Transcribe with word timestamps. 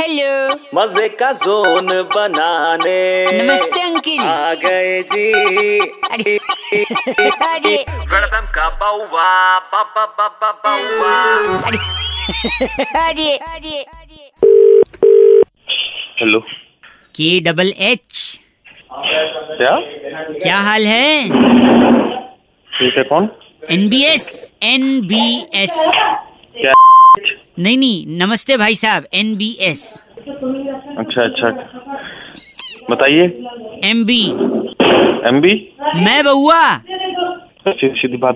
Hello 0.00 0.54
मज़े 0.74 1.08
का 1.20 1.30
zone 1.32 1.86
बनाने। 2.14 2.98
नमस्ते 3.32 3.80
अंकिल। 3.82 4.20
आ 4.20 4.52
गए 4.54 5.00
जी। 5.12 5.78
अरे 6.10 6.36
अरे। 7.46 7.74
वेलकम 8.12 8.46
का 8.56 8.68
बाउवा 8.80 9.30
बाबा 9.72 10.04
बाबा 10.18 10.50
बाउवा। 10.66 11.14
अरे 13.00 13.36
अरे 13.36 13.82
अरे। 13.82 14.20
हेलो। 16.20 16.40
के 17.18 17.28
डबल 17.40 17.72
एच? 17.90 18.40
क्या? 18.92 19.76
क्या 20.42 20.58
हाल 20.68 20.86
है? 20.86 21.24
ठीक 22.72 22.98
है 22.98 23.04
कौन? 23.04 23.28
N 23.70 23.88
B 23.88 24.04
S 24.04 24.52
N 24.62 25.00
B 25.06 25.26
S 25.62 25.80
क्या? 26.60 26.72
नहीं 27.58 27.76
नहीं 27.78 28.18
नमस्ते 28.18 28.56
भाई 28.56 28.74
साहब 28.76 29.06
एन 29.14 29.34
बी 29.36 29.50
एस 29.68 29.80
अच्छा 30.18 31.22
अच्छा। 31.22 31.48
बताइए। 32.90 33.24
एम 33.84 34.04
बी 34.06 34.20
एम 35.28 35.40
बी 35.40 35.52
मैं 36.04 36.22
बउआ। 36.24 36.62
सीधी 36.78 37.88
सीधी 38.00 38.16
बात 38.16 38.34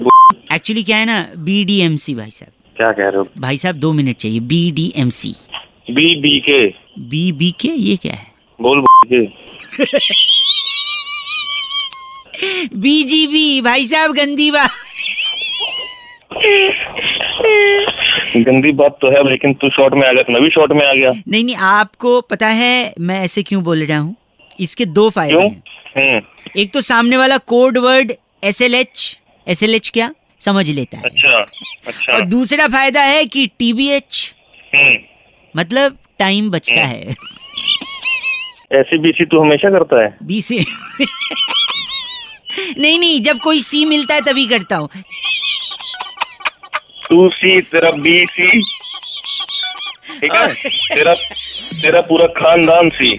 एक्चुअली 0.55 0.83
क्या 0.83 0.97
है 0.97 1.05
ना 1.07 1.21
बी 1.45 1.65
डी 1.65 1.79
एम 1.81 1.97
सी 1.97 2.15
भाई 2.15 2.31
साहब। 2.31 2.53
क्या 2.77 2.91
कह 2.93 3.09
रहे 3.09 3.17
हो? 3.17 3.27
भाई 3.39 3.57
साहब 3.57 3.77
दो 3.77 3.93
मिनट 3.93 4.17
चाहिए। 4.17 4.41
B 4.53 4.71
D 4.77 4.93
M 4.97 5.09
C 5.21 5.35
B 5.91 6.15
B 6.21 6.39
K 6.49 6.61
B 7.11 7.31
B 7.33 7.51
K 7.61 7.69
ये 7.69 7.97
क्या 8.03 8.15
है? 8.15 8.27
बोल 8.59 8.81
बोल 8.81 9.09
के 9.13 9.21
बी 12.77 13.03
जी 13.05 13.27
बी 13.27 13.61
भाई 13.63 13.85
साहब 13.87 14.13
गंदी 14.15 14.51
बात। 14.51 14.71
गंदी 18.37 18.73
बात 18.73 18.97
तो 19.03 19.11
है 19.11 19.23
लेकिन 19.31 19.53
तू 19.61 19.69
शॉर्ट 19.71 19.95
में 19.95 20.07
आ 20.09 20.13
गया 20.13 20.33
मैं 20.33 20.43
भी 20.43 20.49
शॉर्ट 20.51 20.73
में 20.73 20.85
आ 20.87 20.93
गया। 20.93 21.13
नहीं 21.29 21.45
नहीं 21.45 21.57
आपको 21.71 22.21
पता 22.31 22.49
है 22.61 22.93
मैं 23.01 23.21
ऐसे 23.25 23.43
क्यों 23.43 23.63
बोल 23.65 23.85
रहा 23.85 23.99
हूँ? 23.99 24.15
इसके 24.61 24.85
दो 24.99 25.09
फ़ायदे 25.11 25.43
हैं। 25.43 25.63
हम्म। 25.97 26.61
एक 26.61 26.73
तो 26.73 26.81
सामने 26.81 27.17
वाला 27.17 27.39
code 27.53 27.79
word 27.79 28.13
S 28.45 28.63
L 28.63 28.75
H 28.75 29.19
S 29.47 29.63
L 29.63 29.75
H 29.75 29.91
क्या? 29.95 30.11
समझ 30.41 30.69
लेता 30.71 30.99
है। 30.99 31.05
अच्छा 31.05 31.39
अच्छा। 31.87 32.13
और 32.15 32.21
दूसरा 32.27 32.67
फ़ायदा 32.69 33.03
है 33.03 33.25
कि 33.25 33.47
टीबीएच 33.59 34.35
हम्म। 34.75 34.99
मतलब 35.55 35.99
टाइम 36.19 36.51
बचता 36.51 36.85
है। 36.85 37.15
ऐसी 38.73 38.99
बीसी 38.99 39.25
तू 39.25 39.41
हमेशा 39.41 39.71
करता 39.71 40.03
है? 40.05 40.17
बी 40.23 40.41
से 40.43 40.61
नहीं 42.79 42.99
नहीं 42.99 43.21
जब 43.23 43.39
कोई 43.39 43.61
सी 43.61 43.85
मिलता 43.85 44.15
है 44.15 44.21
तभी 44.21 44.47
करता 44.47 44.77
हूँ। 44.77 44.89
तू 47.13 47.29
सी 47.29 47.61
तेरा 47.61 47.91
बी 48.05 48.25
सी 48.27 48.47
ठीक 50.21 50.35
है? 50.35 50.47
तेरा 50.95 51.15
तेरा 51.81 52.01
पूरा 52.09 52.27
खानदान 52.37 52.89
सी। 52.91 53.11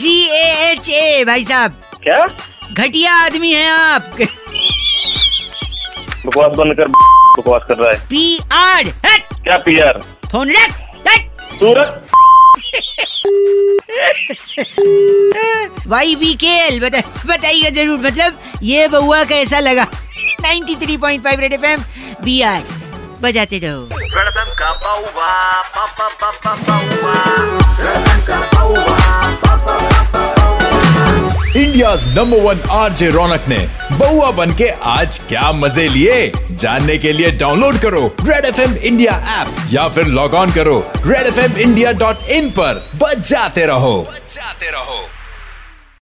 जी 0.00 0.14
ए 0.26 0.70
एच 0.70 0.88
ए 0.90 1.24
भाई 1.26 1.44
साहब। 1.44 1.72
क्या? 2.02 2.26
घटिया 2.72 3.12
आदमी 3.24 3.52
है 3.52 3.68
आप। 3.70 4.16
बकवास 6.26 6.56
बंद 6.56 6.74
कर 6.76 6.88
बकवास 6.88 7.62
कर 7.68 7.76
रहा 7.76 7.90
है। 7.90 7.98
पी 8.10 8.38
आर 8.52 8.88
हट। 9.06 9.34
क्या 9.44 9.56
पी 9.66 9.78
आर 9.80 10.00
फ़ोन 10.32 10.50
रख 10.50 10.70
हट। 11.08 11.20
सूरत 11.60 12.02
वाई 15.86 16.14
बी 16.16 16.34
के 16.34 16.56
एल 16.66 16.80
बता 16.80 17.00
बताइएगा 17.26 17.70
ज़रूर 17.70 17.98
मतलब 18.06 18.40
ये 18.62 18.88
बउआ 18.88 19.22
कैसा 19.24 19.60
लगा? 19.60 19.86
93.5 20.42 21.40
रेड 21.40 21.52
एफएम 21.52 21.80
बी 22.26 22.42
आर 22.42 22.62
बजाते 23.22 23.58
रहो। 23.58 23.88
का 24.58 24.70
India 31.56 31.94
number 31.94 32.40
one 32.40 32.60
RJ 32.70 33.10
Raunak 33.10 33.44
ने 33.48 33.58
बउआ 33.92 34.30
बन 34.30 34.54
के 34.54 34.68
आज 34.68 35.18
क्या 35.18 35.52
मज़े 35.52 35.88
लिए? 35.88 36.32
जानने 36.50 36.98
के 36.98 37.12
लिए 37.12 37.30
डाउनलोड 37.30 37.78
करो 37.78 38.16
red 38.20 38.44
F 38.44 38.60
M 38.60 38.74
India 38.74 39.12
app 39.12 39.56
या 39.70 39.88
फिर 39.88 40.06
लॉग 40.06 40.34
ऑन 40.34 40.52
करो 40.52 40.92
red 40.96 41.26
F 41.26 41.40
M 41.40 41.56
India 41.56 41.92
dot 41.92 42.16
in 42.28 42.50
पर। 42.50 42.88
बजाते 42.96 43.66
रहो। 43.66 44.06
बजाते 44.12 44.70
रहो। 44.70 45.15